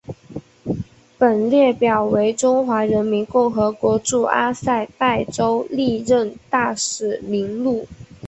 [1.19, 7.87] 本列表为中华人民共和国驻阿塞拜疆历任大使名录。